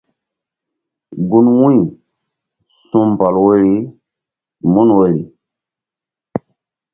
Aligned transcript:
Gun 1.29 1.47
wu̧y 1.59 1.77
su̧ 2.85 2.99
mbɔl 3.11 3.35
woyri 3.43 3.73
mun 4.71 4.89
woyri. 4.97 5.21